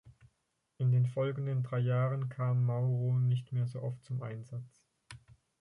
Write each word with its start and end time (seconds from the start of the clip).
In 0.79 0.91
den 0.91 1.05
folgenden 1.05 1.61
drei 1.61 1.77
Jahren 1.77 2.27
kam 2.27 2.65
Mauro 2.65 3.19
nicht 3.19 3.51
mehr 3.53 3.67
so 3.67 3.83
oft 3.83 4.03
zum 4.03 4.23
Einsatz. 4.23 4.81